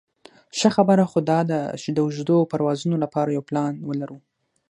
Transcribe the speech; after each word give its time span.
ښه 0.57 0.69
خبره 0.75 1.05
خو 1.11 1.19
داده 1.31 1.59
د 1.95 1.99
اوږدو 2.05 2.37
پروازونو 2.51 2.95
لپاره 3.03 3.29
یو 3.35 3.43
پلان 3.49 3.73
ولرو. 3.89 4.17